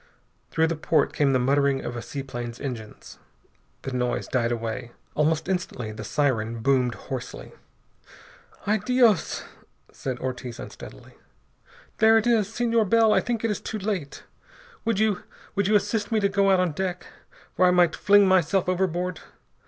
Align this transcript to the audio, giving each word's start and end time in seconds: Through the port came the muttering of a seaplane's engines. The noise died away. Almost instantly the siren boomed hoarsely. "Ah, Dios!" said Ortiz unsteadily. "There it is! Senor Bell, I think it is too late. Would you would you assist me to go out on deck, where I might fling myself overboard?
Through 0.49 0.65
the 0.65 0.75
port 0.75 1.13
came 1.13 1.31
the 1.31 1.37
muttering 1.37 1.85
of 1.85 1.95
a 1.95 2.01
seaplane's 2.01 2.59
engines. 2.59 3.19
The 3.83 3.91
noise 3.91 4.27
died 4.27 4.51
away. 4.51 4.93
Almost 5.13 5.47
instantly 5.47 5.91
the 5.91 6.03
siren 6.03 6.61
boomed 6.63 6.95
hoarsely. 6.95 7.51
"Ah, 8.65 8.77
Dios!" 8.77 9.43
said 9.91 10.17
Ortiz 10.17 10.57
unsteadily. 10.59 11.13
"There 11.99 12.17
it 12.17 12.25
is! 12.25 12.51
Senor 12.51 12.83
Bell, 12.85 13.13
I 13.13 13.21
think 13.21 13.43
it 13.45 13.51
is 13.51 13.61
too 13.61 13.77
late. 13.77 14.23
Would 14.85 14.97
you 14.97 15.21
would 15.53 15.67
you 15.67 15.75
assist 15.75 16.11
me 16.11 16.19
to 16.19 16.29
go 16.29 16.49
out 16.49 16.59
on 16.59 16.71
deck, 16.71 17.05
where 17.55 17.67
I 17.67 17.71
might 17.71 17.95
fling 17.95 18.27
myself 18.27 18.67
overboard? 18.67 19.19